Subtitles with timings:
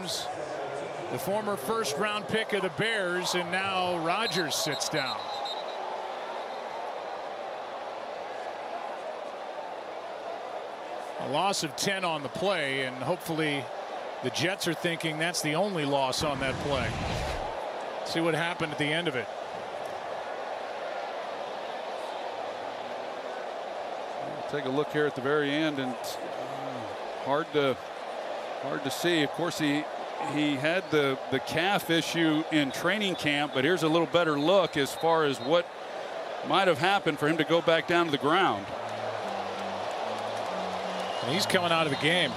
[0.00, 5.18] the former first round pick of the Bears, and now Rodgers sits down.
[11.20, 13.64] A loss of 10 on the play, and hopefully
[14.22, 16.88] the Jets are thinking that's the only loss on that play.
[18.06, 19.28] See what happened at the end of it.
[24.50, 27.76] Take a look here at the very end, and uh, hard to
[28.62, 29.22] hard to see.
[29.22, 29.84] Of course, he
[30.34, 34.76] he had the the calf issue in training camp, but here's a little better look
[34.76, 35.66] as far as what
[36.48, 38.66] might have happened for him to go back down to the ground.
[41.22, 42.32] And he's coming out of the game.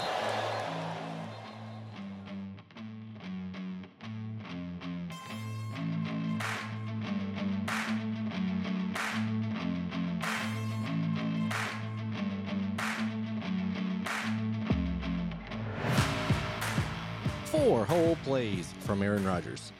[19.03, 19.71] Aaron Rodgers.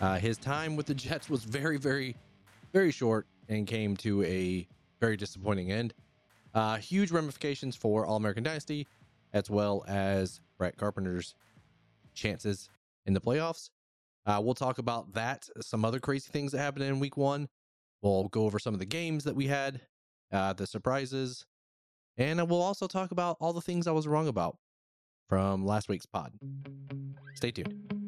[0.00, 2.16] Uh, his time with the Jets was very, very,
[2.72, 4.66] very short and came to a
[5.00, 5.94] very disappointing end.
[6.54, 8.86] Uh, huge ramifications for All American Dynasty,
[9.32, 11.34] as well as Brett Carpenter's
[12.14, 12.68] chances
[13.06, 13.70] in the playoffs.
[14.26, 17.48] Uh, we'll talk about that, some other crazy things that happened in week one.
[18.02, 19.80] We'll go over some of the games that we had,
[20.32, 21.46] uh, the surprises,
[22.16, 24.58] and we'll also talk about all the things I was wrong about
[25.28, 26.32] from last week's pod.
[27.34, 27.99] Stay tuned.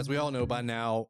[0.00, 1.08] As we all know by now,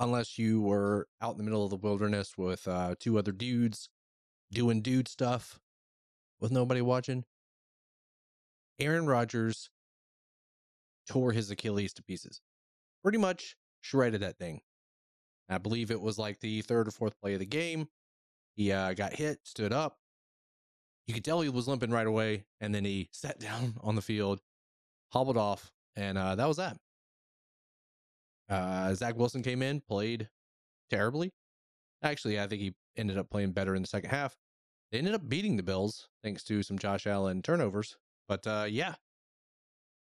[0.00, 3.88] unless you were out in the middle of the wilderness with uh, two other dudes
[4.50, 5.60] doing dude stuff
[6.40, 7.24] with nobody watching,
[8.80, 9.70] Aaron Rodgers
[11.08, 12.40] tore his Achilles to pieces.
[13.04, 14.60] Pretty much shredded that thing.
[15.48, 17.86] I believe it was like the third or fourth play of the game.
[18.56, 19.98] He uh, got hit, stood up.
[21.06, 24.02] You could tell he was limping right away, and then he sat down on the
[24.02, 24.40] field,
[25.12, 26.76] hobbled off, and uh, that was that.
[28.52, 30.28] Uh, Zach Wilson came in, played
[30.90, 31.32] terribly.
[32.02, 34.36] Actually, I think he ended up playing better in the second half.
[34.90, 37.96] They ended up beating the Bills thanks to some Josh Allen turnovers.
[38.28, 38.96] But uh, yeah,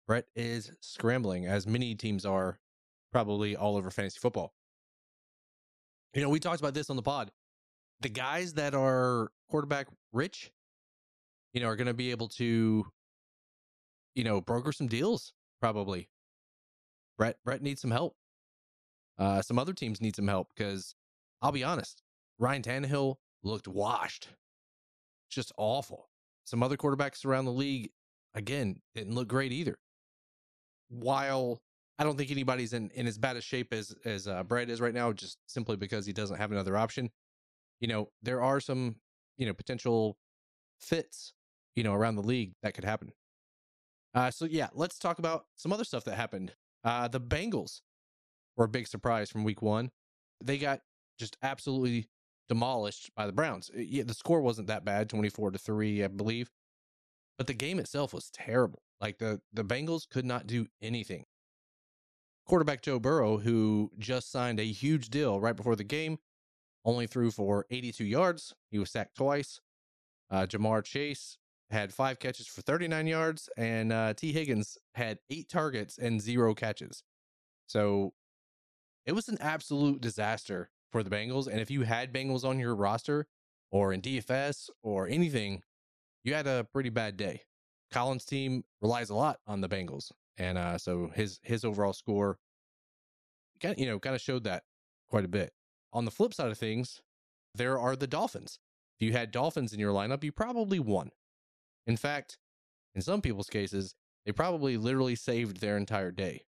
[0.08, 2.58] Brett is scrambling, as many teams are
[3.12, 4.52] probably all over fantasy football.
[6.12, 7.30] You know, we talked about this on the pod.
[8.00, 10.50] The guys that are quarterback rich,
[11.54, 12.86] you know, are going to be able to,
[14.16, 16.08] you know, broker some deals probably.
[17.16, 18.16] Brett Brett needs some help.
[19.22, 20.96] Uh, some other teams need some help because
[21.40, 22.02] I'll be honest,
[22.40, 24.30] Ryan Tannehill looked washed,
[25.30, 26.08] just awful.
[26.44, 27.90] Some other quarterbacks around the league,
[28.34, 29.78] again, didn't look great either.
[30.88, 31.62] While
[32.00, 34.80] I don't think anybody's in, in as bad a shape as as uh, Brett is
[34.80, 37.08] right now, just simply because he doesn't have another option.
[37.78, 38.96] You know, there are some
[39.38, 40.16] you know potential
[40.80, 41.32] fits
[41.76, 43.12] you know around the league that could happen.
[44.16, 46.54] Uh, so yeah, let's talk about some other stuff that happened.
[46.82, 47.82] Uh, the Bengals
[48.56, 49.90] were a big surprise from week one.
[50.42, 50.80] They got
[51.18, 52.08] just absolutely
[52.48, 53.70] demolished by the Browns.
[53.74, 56.50] Uh, yeah, the score wasn't that bad, 24 to 3, I believe.
[57.38, 58.82] But the game itself was terrible.
[59.00, 61.24] Like the, the Bengals could not do anything.
[62.46, 66.18] Quarterback Joe Burrow, who just signed a huge deal right before the game,
[66.84, 68.54] only threw for 82 yards.
[68.70, 69.60] He was sacked twice.
[70.30, 71.38] Uh, Ja'Marr Chase
[71.70, 76.54] had five catches for 39 yards, and uh, Tee Higgins had eight targets and zero
[76.54, 77.02] catches.
[77.66, 78.12] So
[79.06, 81.46] it was an absolute disaster for the Bengals.
[81.46, 83.26] And if you had Bengals on your roster
[83.70, 85.62] or in DFS or anything,
[86.24, 87.42] you had a pretty bad day.
[87.90, 92.38] Colin's team relies a lot on the Bengals, and uh, so his his overall score,
[93.60, 94.62] kind you know, kind of showed that
[95.10, 95.52] quite a bit.
[95.92, 97.02] On the flip side of things,
[97.54, 98.58] there are the Dolphins.
[98.98, 101.10] If you had Dolphins in your lineup, you probably won.
[101.86, 102.38] In fact,
[102.94, 106.44] in some people's cases, they probably literally saved their entire day.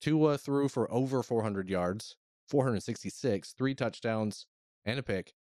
[0.00, 2.16] Tua threw for over 400 yards,
[2.48, 4.46] 466, three touchdowns,
[4.84, 5.34] and a pick.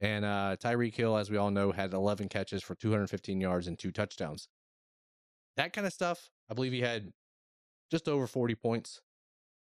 [0.00, 3.78] And uh, Tyreek Hill, as we all know, had 11 catches for 215 yards and
[3.78, 4.48] two touchdowns.
[5.56, 7.12] That kind of stuff, I believe he had
[7.90, 9.00] just over 40 points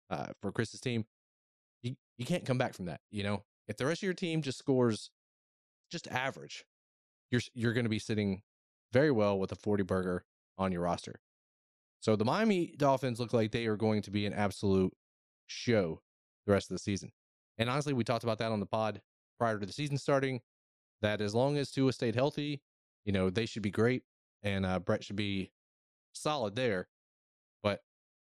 [0.09, 1.05] uh, for Chris's team.
[1.81, 3.01] You, you can't come back from that.
[3.09, 5.09] You know, if the rest of your team just scores
[5.91, 6.65] just average,
[7.31, 8.43] you're, you're going to be sitting
[8.93, 10.23] very well with a 40 burger
[10.57, 11.19] on your roster.
[12.01, 14.93] So the Miami Dolphins look like they are going to be an absolute
[15.47, 16.01] show
[16.45, 17.11] the rest of the season.
[17.57, 19.01] And honestly, we talked about that on the pod
[19.39, 20.41] prior to the season starting.
[21.01, 22.61] That as long as Tua stayed healthy,
[23.05, 24.03] you know they should be great,
[24.43, 25.51] and uh, Brett should be
[26.13, 26.89] solid there.
[27.63, 27.81] But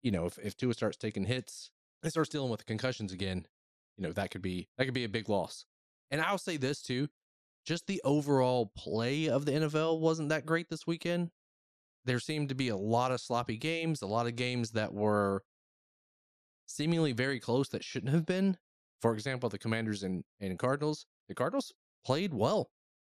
[0.01, 1.69] you know, if if Tua starts taking hits,
[2.01, 3.45] they start dealing with concussions again,
[3.97, 5.65] you know, that could be that could be a big loss.
[6.11, 7.07] And I'll say this too,
[7.65, 11.31] just the overall play of the NFL wasn't that great this weekend.
[12.05, 15.43] There seemed to be a lot of sloppy games, a lot of games that were
[16.67, 18.57] seemingly very close that shouldn't have been.
[19.01, 21.05] For example, the Commanders and, and Cardinals.
[21.27, 21.73] The Cardinals
[22.05, 22.69] played well,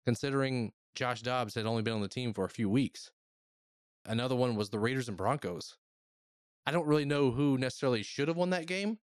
[0.05, 3.11] considering Josh Dobbs had only been on the team for a few weeks.
[4.05, 5.77] Another one was the Raiders and Broncos.
[6.65, 8.99] I don't really know who necessarily should have won that game,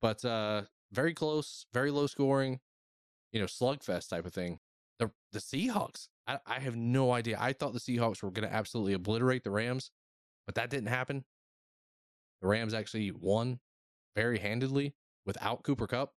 [0.00, 0.62] but uh,
[0.92, 2.60] very close, very low scoring,
[3.32, 4.58] you know, slugfest type of thing.
[4.98, 7.36] The the Seahawks, I, I have no idea.
[7.40, 9.90] I thought the Seahawks were going to absolutely obliterate the Rams,
[10.46, 11.24] but that didn't happen.
[12.42, 13.60] The Rams actually won
[14.14, 14.94] very handedly
[15.24, 16.12] without Cooper Kupp.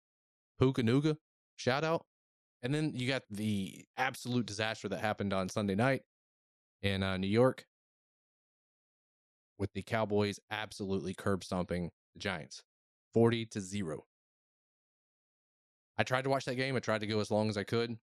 [0.58, 1.16] Puka Nacua,
[1.56, 2.04] shout out.
[2.62, 6.02] And then you got the absolute disaster that happened on Sunday night
[6.82, 7.64] in uh, New York
[9.58, 12.62] with the Cowboys absolutely curb stomping the Giants
[13.14, 14.04] 40 to 0.
[15.96, 16.76] I tried to watch that game.
[16.76, 17.90] I tried to go as long as I could.
[17.90, 17.98] It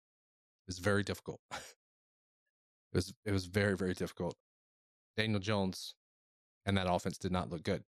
[0.66, 1.40] was very difficult.
[2.92, 4.36] it was it was very very difficult.
[5.16, 5.94] Daniel Jones
[6.64, 7.84] and that offense did not look good.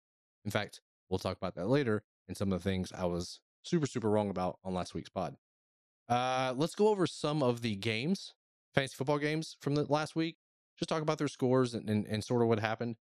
[0.44, 3.86] In fact, we'll talk about that later and some of the things I was super
[3.86, 5.36] super wrong about on last week's pod.
[6.08, 8.34] Uh, let's go over some of the games,
[8.74, 10.36] fantasy football games from the last week.
[10.78, 12.96] Just talk about their scores and, and, and sort of what happened.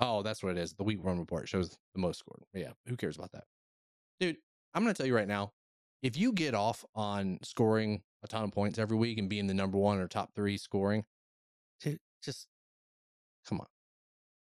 [0.00, 0.74] Oh, that's what it is.
[0.74, 2.42] The week one report shows the most scored.
[2.52, 3.44] Yeah, who cares about that?
[4.20, 4.36] Dude,
[4.74, 5.52] I'm going to tell you right now
[6.02, 9.54] if you get off on scoring a ton of points every week and being the
[9.54, 11.04] number one or top three scoring,
[12.22, 12.46] just
[13.48, 13.66] come on.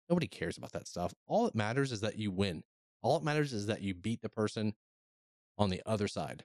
[0.08, 1.14] Nobody cares about that stuff.
[1.26, 2.62] All it matters is that you win.
[3.02, 4.75] All it matters is that you beat the person
[5.58, 6.44] on the other side.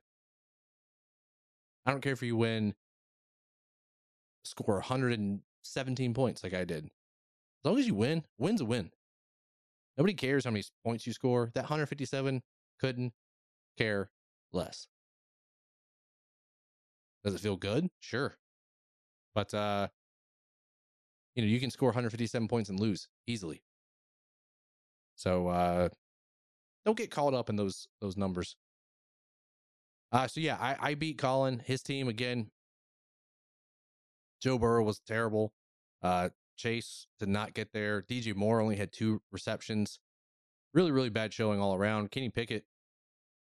[1.86, 2.76] I don't care if you win,
[4.44, 6.86] score 117 points like I did.
[6.86, 6.92] As
[7.66, 8.92] long as you win, win's a win.
[9.98, 11.52] Nobody cares how many points you score.
[11.56, 12.42] That 157
[12.80, 13.14] couldn't
[13.78, 14.10] care
[14.54, 14.88] less.
[17.24, 17.90] Does it feel good?
[18.00, 18.38] Sure.
[19.34, 19.88] But uh
[21.38, 23.62] you know, you can score 157 points and lose easily.
[25.16, 25.90] So uh
[26.84, 28.58] don't get caught up in those those numbers.
[30.12, 32.50] Uh so yeah, I, I beat Colin, his team again.
[34.42, 35.54] Joe Burrow was terrible.
[36.02, 38.02] Uh Chase did not get there.
[38.02, 40.00] DJ Moore only had two receptions.
[40.74, 42.10] Really, really bad showing all around.
[42.10, 42.66] Kenny Pickett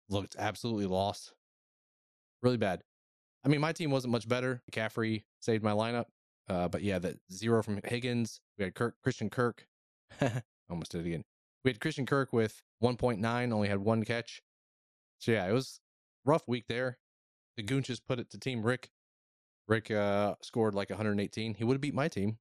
[0.09, 1.35] looked absolutely lost.
[2.43, 2.83] Really bad.
[3.45, 4.63] I mean, my team wasn't much better.
[4.71, 6.07] McCaffrey saved my lineup.
[6.49, 8.41] Uh, but yeah, the zero from Higgins.
[8.59, 9.67] We had Kirk, Christian Kirk.
[10.71, 11.25] Almost did it again.
[11.65, 14.43] We had Christian Kirk with 1.9, only had one catch.
[15.19, 15.81] So yeah, it was
[16.25, 16.99] rough week there.
[17.57, 18.91] The Goonches put it to Team Rick.
[19.69, 21.55] Rick uh, scored like 118.
[21.55, 22.39] He would have beat my team.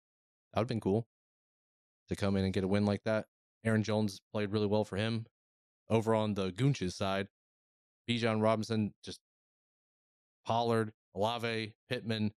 [0.54, 1.08] That would have been cool
[2.10, 3.26] to come in and get a win like that.
[3.64, 5.26] Aaron Jones played really well for him.
[5.90, 7.28] Over on the Goonches side,
[8.10, 9.20] Bijan Robinson just
[10.46, 12.32] Pollard, Olave, Pittman,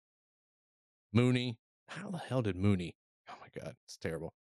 [1.13, 1.57] Mooney.
[1.87, 2.95] How the hell did Mooney?
[3.29, 4.33] Oh my God, it's terrible.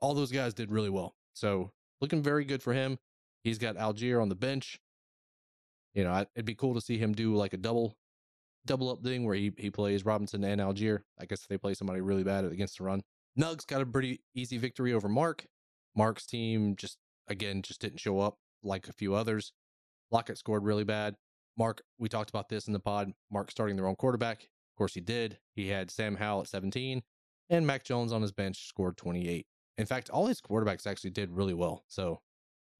[0.00, 1.16] All those guys did really well.
[1.34, 2.96] So looking very good for him.
[3.42, 4.78] He's got Allgeier on the bench.
[5.94, 7.96] You know, it'd be cool to see him do like a double
[8.66, 11.00] double up thing where he, he plays Robinson and Allgeier.
[11.18, 13.02] I guess they play somebody really bad against the run.
[13.38, 15.44] Nugs got a pretty easy victory over Mark.
[15.96, 19.52] Mark's team just again just didn't show up like a few others.
[20.12, 21.16] Lockett scored really bad.
[21.56, 23.12] Mark, we talked about this in the pod.
[23.30, 24.48] Mark starting the wrong quarterback.
[24.78, 25.38] Course, he did.
[25.56, 27.02] He had Sam Howell at 17,
[27.50, 29.44] and Mac Jones on his bench scored 28.
[29.76, 31.82] In fact, all his quarterbacks actually did really well.
[31.88, 32.20] So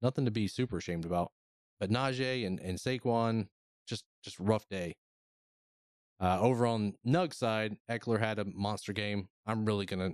[0.01, 1.33] nothing to be super ashamed about.
[1.81, 3.49] But Najee and, and Saquon,
[3.89, 4.95] just just rough day.
[6.21, 9.29] Uh, over on Nug side, Ekeler had a monster game.
[9.45, 10.13] I'm really gonna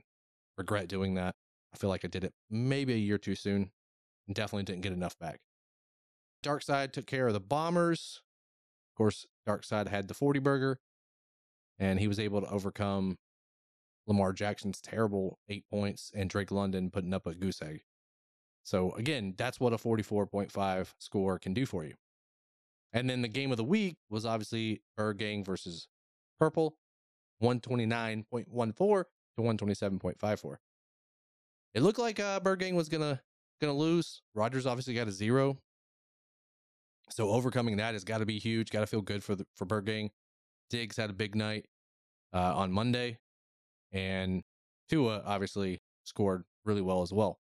[0.56, 1.34] regret doing that.
[1.74, 3.70] I feel like I did it maybe a year too soon
[4.26, 5.40] and definitely didn't get enough back.
[6.42, 8.22] Dark side took care of the bombers.
[8.92, 10.78] Of course, Dark side had the 40 burger,
[11.78, 13.18] and he was able to overcome
[14.06, 17.82] Lamar Jackson's terrible eight points and Drake London putting up a goose egg.
[18.62, 21.94] So again, that's what a 44.5 score can do for you.
[22.92, 25.88] And then the game of the week was obviously Bird Gang versus
[26.38, 26.76] Purple,
[27.42, 29.04] 129.14
[29.36, 30.56] to 127.54.
[31.74, 33.20] It looked like uh, Gang was gonna
[33.60, 34.22] gonna lose.
[34.34, 35.58] Rodgers obviously got a zero,
[37.10, 38.70] so overcoming that has got to be huge.
[38.70, 40.10] Got to feel good for the for Bird Gang.
[40.74, 41.66] Diggs had a big night
[42.32, 43.18] uh, on Monday,
[43.92, 44.42] and
[44.88, 47.38] Tua obviously scored really well as well.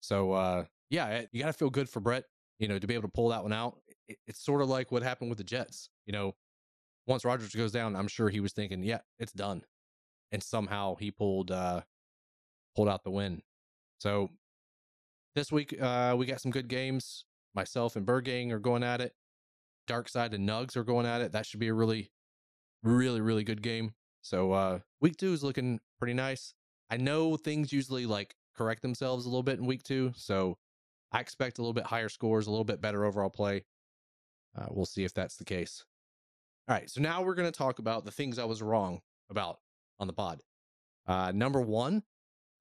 [0.00, 2.24] So uh, yeah, you got to feel good for Brett.
[2.58, 3.78] You know, to be able to pull that one out.
[4.06, 5.88] It, it's sort of like what happened with the Jets.
[6.04, 6.34] You know,
[7.06, 9.62] once Rodgers goes down, I'm sure he was thinking, yeah, it's done,
[10.30, 11.80] and somehow he pulled uh,
[12.76, 13.40] pulled out the win.
[13.98, 14.28] So
[15.34, 17.24] this week uh, we got some good games.
[17.54, 19.14] Myself and Bird Gang are going at it.
[19.86, 21.32] Dark Side and Nugs are going at it.
[21.32, 22.10] That should be a really,
[22.84, 23.94] really, really good game.
[24.22, 26.54] So uh, week two is looking pretty nice.
[26.90, 30.58] I know things usually like correct themselves a little bit in week two, so
[31.10, 33.64] I expect a little bit higher scores, a little bit better overall play.
[34.56, 35.84] Uh, we'll see if that's the case.
[36.68, 39.58] All right, so now we're going to talk about the things I was wrong about
[39.98, 40.40] on the pod.
[41.06, 42.02] Uh, number one,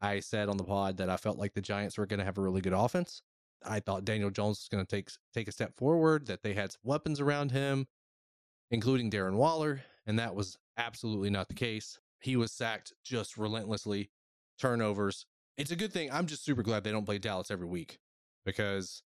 [0.01, 2.37] I said on the pod that I felt like the Giants were going to have
[2.37, 3.21] a really good offense.
[3.65, 6.73] I thought Daniel Jones was going to take take a step forward, that they had
[6.73, 7.87] some weapons around him,
[8.71, 11.99] including Darren Waller, and that was absolutely not the case.
[12.19, 14.09] He was sacked just relentlessly,
[14.59, 15.25] turnovers.
[15.57, 16.11] It's a good thing.
[16.11, 17.99] I'm just super glad they don't play Dallas every week
[18.45, 19.03] because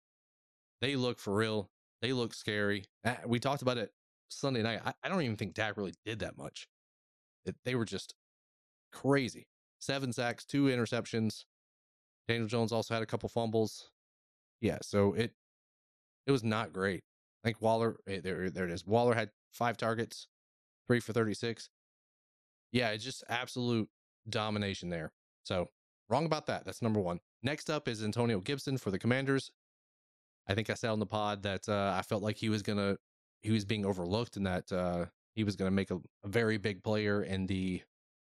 [0.81, 1.69] they look for real.
[2.01, 2.85] They look scary.
[3.25, 3.91] We talked about it
[4.29, 4.81] Sunday night.
[5.03, 6.67] I, don't even think Dak really did that much.
[7.63, 8.13] They were just
[8.91, 9.47] crazy.
[9.79, 11.45] Seven sacks, two interceptions.
[12.27, 13.91] Daniel Jones also had a couple fumbles.
[14.61, 15.33] Yeah, so it
[16.25, 17.03] it was not great.
[17.43, 18.85] I think Waller eh, there there it is.
[18.85, 20.27] Waller had five targets,
[20.87, 21.69] three for 36.
[22.71, 23.89] Yeah, it's just absolute
[24.29, 25.11] domination there.
[25.43, 25.69] So
[26.09, 26.65] wrong about that.
[26.65, 27.19] That's number one.
[27.43, 29.51] Next up is Antonio Gibson for the Commanders.
[30.47, 32.97] I think I said on the pod that uh, I felt like he was gonna
[33.41, 36.83] he was being overlooked and that uh, he was gonna make a, a very big
[36.83, 37.81] player in the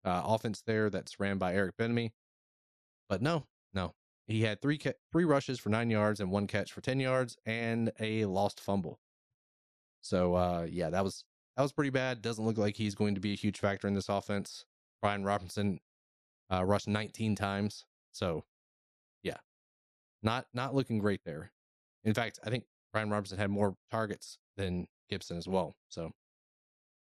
[0.06, 2.12] uh, offense there that's ran by Eric Bieniemy.
[3.10, 3.94] But no, no,
[4.28, 7.38] he had three ca- three rushes for nine yards and one catch for ten yards
[7.46, 9.00] and a lost fumble.
[10.02, 12.22] So uh, yeah, that was that was pretty bad.
[12.22, 14.66] Doesn't look like he's going to be a huge factor in this offense.
[15.02, 15.80] Brian Robinson
[16.52, 18.44] uh, rushed 19 times, so
[19.24, 19.38] yeah,
[20.22, 21.52] not not looking great there.
[22.04, 25.76] In fact, I think Brian Robinson had more targets than Gibson as well.
[25.90, 26.12] So,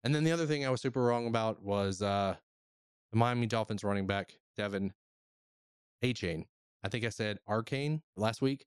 [0.03, 2.37] and then the other thing I was super wrong about was uh,
[3.13, 4.91] the Miami Dolphins running back De'Von
[6.03, 6.45] Achane.
[6.83, 8.67] I think I said Arcane last week.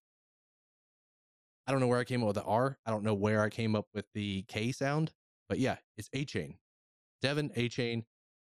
[1.68, 2.78] I don't know where I came up with the R.
[2.86, 5.12] I don't know where I came up with the K sound,
[5.50, 6.56] but yeah, it's A Chain.
[7.22, 8.06] Devin A Chain,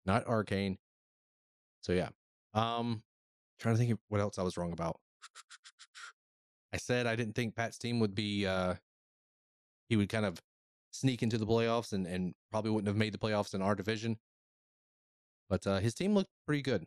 [0.06, 0.78] not Arcane.
[1.80, 2.08] So yeah.
[2.54, 3.02] Um
[3.58, 4.98] trying to think what else I was wrong about.
[6.72, 8.74] I said I didn't think Pat's team would be uh
[9.88, 10.40] he would kind of
[10.90, 14.18] sneak into the playoffs and, and probably wouldn't have made the playoffs in our division.
[15.48, 16.84] But uh, his team looked pretty good.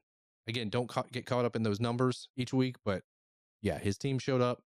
[0.47, 3.03] Again, don't ca- get caught up in those numbers each week, but
[3.61, 4.61] yeah, his team showed up.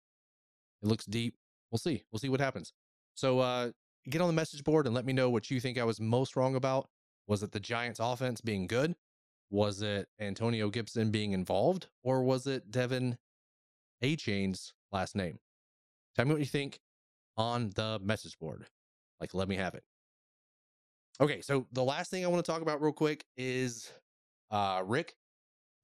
[0.82, 1.34] It looks deep.
[1.70, 2.04] We'll see.
[2.10, 2.72] We'll see what happens.
[3.14, 3.70] So uh,
[4.08, 6.36] get on the message board and let me know what you think I was most
[6.36, 6.88] wrong about.
[7.26, 8.94] Was it the Giants' offense being good?
[9.50, 11.88] Was it Antonio Gibson being involved?
[12.02, 13.18] Or was it Devin
[14.00, 15.38] A Chain's last name?
[16.16, 16.80] Tell me what you think
[17.36, 18.66] on the message board.
[19.20, 19.84] Like, let me have it.
[21.20, 23.92] Okay, so the last thing I want to talk about real quick is
[24.50, 25.14] uh, Rick,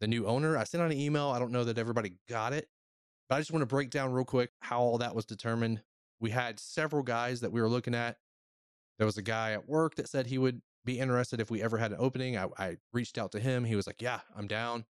[0.00, 0.56] the new owner.
[0.56, 1.28] I sent out an email.
[1.28, 2.68] I don't know that everybody got it,
[3.28, 5.82] but I just want to break down real quick how all that was determined.
[6.20, 8.16] We had several guys that we were looking at.
[8.98, 11.78] There was a guy at work that said he would be interested if we ever
[11.78, 12.37] had an opening.
[12.37, 13.64] I, I reached out to him.
[13.64, 14.84] He was like, "Yeah, I'm down."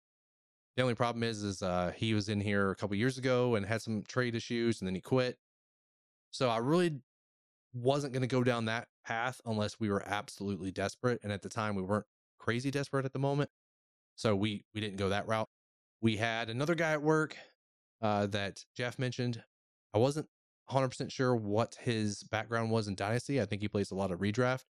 [0.75, 3.65] The only problem is, is uh, he was in here a couple years ago and
[3.65, 5.37] had some trade issues, and then he quit.
[6.31, 6.99] So I really
[7.73, 11.19] wasn't going to go down that path unless we were absolutely desperate.
[11.23, 12.05] And at the time, we weren't
[12.39, 13.49] crazy desperate at the moment,
[14.15, 15.49] so we we didn't go that route.
[16.01, 17.37] We had another guy at work
[18.01, 19.41] uh, that Jeff mentioned.
[19.93, 20.27] I wasn't
[20.71, 23.41] 100% sure what his background was in Dynasty.
[23.41, 24.63] I think he plays a lot of redraft.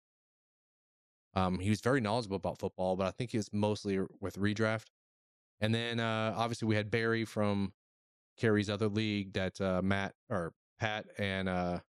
[1.35, 4.87] Um, he was very knowledgeable about football, but I think he was mostly with redraft.
[5.61, 7.73] And then uh, obviously we had Barry from
[8.37, 11.79] Carrie's other league that uh, Matt or Pat and uh,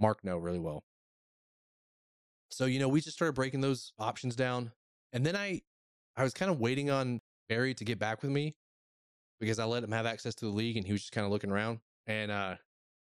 [0.00, 0.84] Mark know really well.
[2.50, 4.72] So, you know, we just started breaking those options down.
[5.12, 5.62] And then I
[6.16, 8.54] I was kind of waiting on Barry to get back with me
[9.40, 11.30] because I let him have access to the league and he was just kind of
[11.30, 11.80] looking around.
[12.06, 12.56] And uh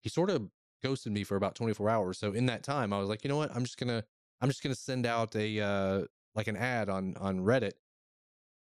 [0.01, 0.49] he sort of
[0.83, 2.19] ghosted me for about 24 hours.
[2.19, 3.55] So in that time, I was like, you know what?
[3.55, 4.05] I'm just gonna
[4.41, 7.73] I'm just gonna send out a uh like an ad on on Reddit.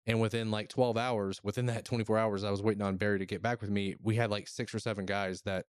[0.07, 3.27] And within like 12 hours, within that 24 hours, I was waiting on Barry to
[3.27, 3.95] get back with me.
[4.03, 5.67] We had like six or seven guys that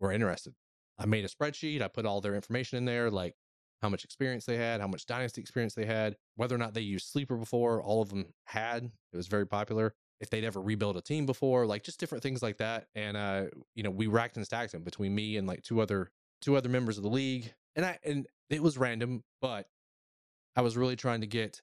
[0.00, 0.54] were interested.
[0.98, 1.80] I made a spreadsheet.
[1.80, 3.36] I put all their information in there, like
[3.80, 6.80] how much experience they had, how much dynasty experience they had, whether or not they
[6.80, 7.80] used Sleeper before.
[7.80, 8.90] All of them had.
[9.12, 9.94] It was very popular.
[10.20, 12.88] If they'd ever rebuilt a team before, like just different things like that.
[12.94, 13.44] And uh,
[13.74, 16.10] you know, we racked and stacked them between me and like two other
[16.40, 17.52] two other members of the league.
[17.76, 19.68] And I and it was random, but
[20.56, 21.62] I was really trying to get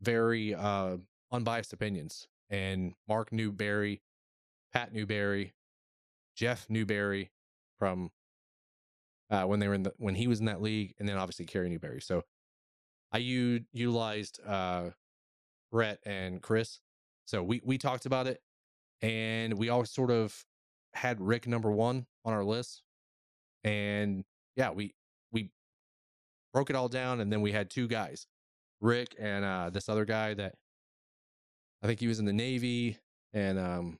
[0.00, 0.98] very uh
[1.32, 2.28] unbiased opinions.
[2.48, 4.02] And Mark Newberry,
[4.72, 5.54] Pat Newberry,
[6.36, 7.30] Jeff Newberry
[7.78, 8.10] from
[9.30, 11.46] uh, when they were in the when he was in that league, and then obviously
[11.46, 12.00] Kerry Newberry.
[12.00, 12.24] So
[13.12, 14.90] I u- utilized uh,
[15.70, 16.80] Brett and Chris.
[17.30, 18.42] So we we talked about it,
[19.02, 20.44] and we all sort of
[20.94, 22.82] had Rick number one on our list,
[23.62, 24.24] and
[24.56, 24.96] yeah, we
[25.30, 25.52] we
[26.52, 28.26] broke it all down, and then we had two guys,
[28.80, 30.56] Rick and uh, this other guy that
[31.84, 32.98] I think he was in the Navy,
[33.32, 33.98] and um,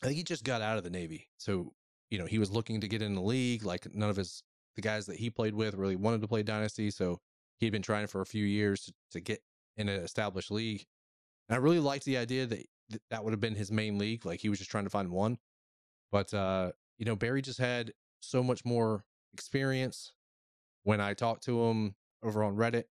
[0.00, 1.72] I think he just got out of the Navy, so
[2.08, 3.64] you know he was looking to get in the league.
[3.64, 4.44] Like none of his
[4.76, 7.18] the guys that he played with really wanted to play Dynasty, so
[7.58, 9.42] he had been trying for a few years to, to get
[9.76, 10.86] in an established league.
[11.48, 14.24] And I really liked the idea that th- that would have been his main league.
[14.24, 15.38] Like he was just trying to find one.
[16.10, 20.12] But, uh, you know, Barry just had so much more experience.
[20.84, 22.84] When I talked to him over on Reddit,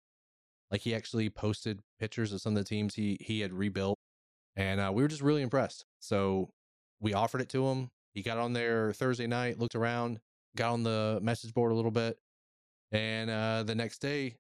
[0.72, 3.98] like he actually posted pictures of some of the teams he, he had rebuilt.
[4.56, 5.86] And uh, we were just really impressed.
[6.00, 6.50] So
[7.00, 7.90] we offered it to him.
[8.14, 10.20] He got on there Thursday night, looked around,
[10.56, 12.18] got on the message board a little bit.
[12.92, 14.38] And uh, the next day,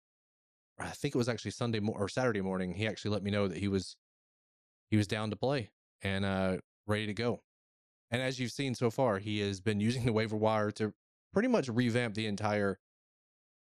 [0.80, 3.48] I think it was actually Sunday mo- or Saturday morning, he actually let me know
[3.48, 3.96] that he was
[4.90, 5.72] he was down to play
[6.02, 6.58] and uh,
[6.88, 7.42] ready to go.
[8.12, 10.94] And as you've seen so far, he has been using the waiver wire to
[11.34, 12.80] pretty much revamp the entire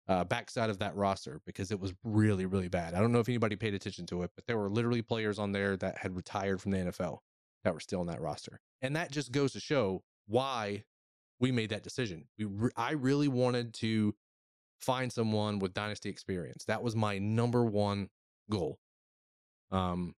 [0.07, 2.93] uh, backside of that roster because it was really, really bad.
[2.93, 5.51] I don't know if anybody paid attention to it, but there were literally players on
[5.51, 7.19] there that had retired from the NFL
[7.63, 8.59] that were still in that roster.
[8.81, 10.83] And that just goes to show why
[11.39, 12.25] we made that decision.
[12.37, 14.13] We re- I really wanted to
[14.85, 16.65] find someone with dynasty experience.
[16.65, 18.09] That was my number one
[18.49, 18.77] goal.
[19.71, 20.15] Um,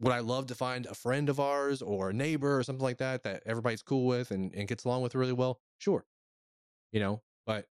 [0.00, 2.98] would I love to find a friend of ours or a neighbor or something like
[2.98, 5.60] that that everybody's cool with and, and gets along with really well?
[5.78, 6.04] Sure.
[6.92, 7.66] You know, but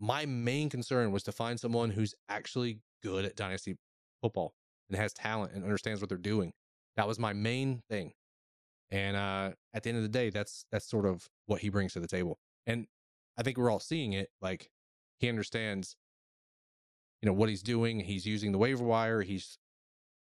[0.00, 3.76] my main concern was to find someone who's actually good at dynasty
[4.22, 4.54] football
[4.88, 6.52] and has talent and understands what they're doing.
[6.96, 8.12] That was my main thing.
[8.90, 11.94] And uh, at the end of the day, that's that's sort of what he brings
[11.94, 12.38] to the table.
[12.66, 12.86] And
[13.36, 14.28] I think we're all seeing it.
[14.40, 14.70] Like
[15.24, 15.96] he understands,
[17.22, 17.98] you know, what he's doing.
[18.00, 19.22] He's using the waiver wire.
[19.22, 19.58] He's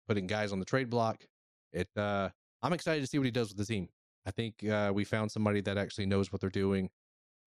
[0.06, 1.25] putting guys on the trade block.
[1.73, 1.88] It.
[1.97, 2.28] Uh,
[2.62, 3.88] I'm excited to see what he does with the team.
[4.25, 6.90] I think uh, we found somebody that actually knows what they're doing,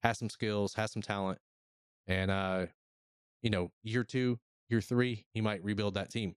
[0.04, 1.40] has some skills, has some talent,
[2.08, 2.66] and uh,
[3.42, 6.36] you know, year two, year three, he might rebuild that team.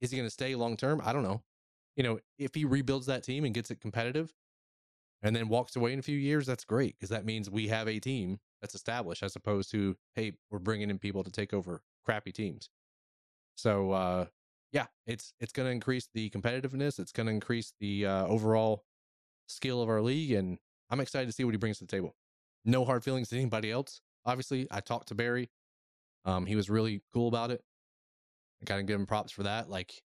[0.00, 1.02] Is he going to stay long term?
[1.04, 1.42] I don't know.
[1.96, 4.32] You know, if he rebuilds that team and gets it competitive,
[5.22, 7.88] and then walks away in a few years, that's great because that means we have
[7.88, 11.82] a team that's established as opposed to hey, we're bringing in people to take over
[12.04, 12.68] crappy teams.
[13.56, 14.26] So uh,
[14.72, 16.98] yeah, it's it's going to increase the competitiveness.
[16.98, 18.84] It's going to increase the uh, overall
[19.48, 20.58] skill of our league, and
[20.90, 22.14] I'm excited to see what he brings to the table.
[22.64, 24.00] No hard feelings to anybody else.
[24.24, 25.50] Obviously, I talked to Barry.
[26.24, 27.62] Um, he was really cool about it.
[28.62, 29.70] I kind of give him props for that.
[29.70, 30.02] Like,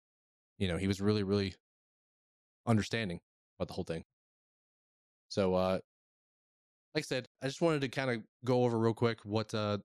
[0.58, 1.54] you know, he was really, really
[2.66, 3.20] understanding
[3.58, 4.04] about the whole thing.
[5.30, 5.80] So, uh,
[6.96, 9.78] like I said, I just wanted to kind of go over real quick what uh,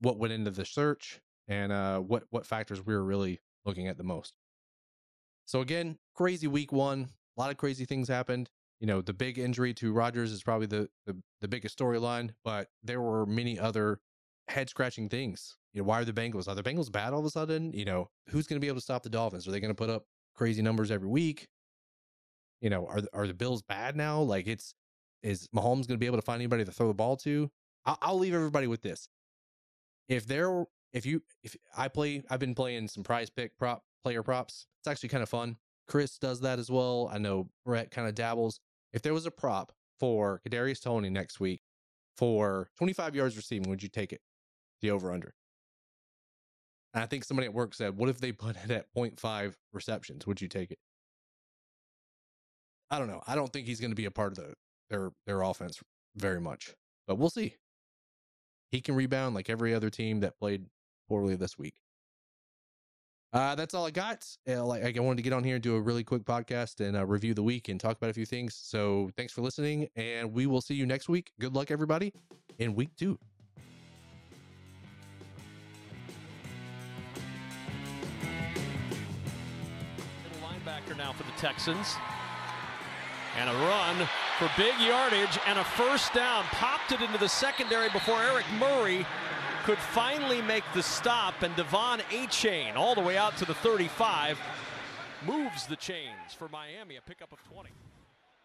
[0.00, 3.98] what went into the search and uh, what what factors we were really looking at
[3.98, 4.34] the most.
[5.46, 7.08] So again, crazy week one.
[7.36, 8.48] A lot of crazy things happened.
[8.80, 12.68] You know, the big injury to Rodgers is probably the the, the biggest storyline, but
[12.82, 14.00] there were many other
[14.48, 15.56] head scratching things.
[15.72, 16.48] You know, why are the Bengals?
[16.48, 17.72] Are the Bengals bad all of a sudden?
[17.72, 19.46] You know, who's going to be able to stop the Dolphins?
[19.46, 20.04] Are they going to put up
[20.34, 21.48] crazy numbers every week?
[22.60, 24.20] You know, are are the Bills bad now?
[24.22, 24.74] Like, it's
[25.26, 27.50] is Mahomes going to be able to find anybody to throw the ball to?
[27.84, 29.08] I'll, I'll leave everybody with this.
[30.08, 34.22] If there, if you, if I play, I've been playing some prize pick prop player
[34.22, 34.66] props.
[34.80, 35.56] It's actually kind of fun.
[35.88, 37.10] Chris does that as well.
[37.12, 38.60] I know Brett kind of dabbles.
[38.92, 41.62] If there was a prop for Kadarius Toney next week
[42.16, 44.20] for 25 yards receiving, would you take it?
[44.80, 45.34] The over under.
[46.94, 50.26] And I think somebody at work said, "What if they put it at 0.5 receptions?
[50.26, 50.78] Would you take it?"
[52.90, 53.22] I don't know.
[53.26, 54.54] I don't think he's going to be a part of the
[54.90, 55.80] their their offense
[56.16, 56.74] very much,
[57.06, 57.56] but we'll see.
[58.70, 60.66] He can rebound like every other team that played
[61.08, 61.74] poorly this week.
[63.32, 64.26] Uh, that's all I got.
[64.48, 66.96] Uh, like I wanted to get on here and do a really quick podcast and
[66.96, 68.54] uh, review the week and talk about a few things.
[68.54, 71.32] So thanks for listening, and we will see you next week.
[71.38, 72.12] Good luck, everybody,
[72.58, 73.18] in week two.
[80.42, 81.96] Linebacker now for the Texans.
[83.36, 86.44] And a run for big yardage and a first down.
[86.44, 89.06] Popped it into the secondary before Eric Murray
[89.64, 91.42] could finally make the stop.
[91.42, 94.38] And De'Von Achane all the way out to the 35
[95.26, 97.70] moves the chains for Miami, a pickup of 20.